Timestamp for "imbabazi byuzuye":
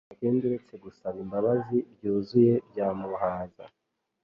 1.25-2.53